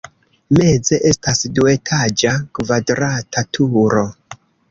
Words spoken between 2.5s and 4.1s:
kvadrata turo.